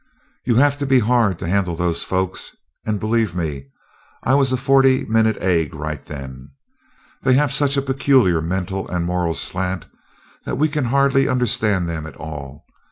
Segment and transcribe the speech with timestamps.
[0.45, 2.55] "You have to be hard to handle those folks
[2.87, 3.67] and believe me,
[4.23, 6.53] I was a forty minute egg right then.
[7.21, 9.85] They have such a peculiar mental and moral slant
[10.43, 12.65] that we can hardly understand them at all.